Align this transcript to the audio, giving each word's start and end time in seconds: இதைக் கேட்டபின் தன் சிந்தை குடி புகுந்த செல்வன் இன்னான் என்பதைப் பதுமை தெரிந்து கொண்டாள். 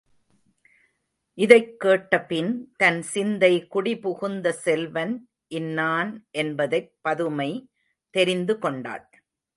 இதைக் 1.37 1.75
கேட்டபின் 1.83 2.63
தன் 2.77 3.01
சிந்தை 3.01 3.67
குடி 3.67 3.97
புகுந்த 3.97 4.51
செல்வன் 4.51 5.29
இன்னான் 5.47 6.27
என்பதைப் 6.31 6.93
பதுமை 7.01 7.69
தெரிந்து 8.09 8.59
கொண்டாள். 8.59 9.09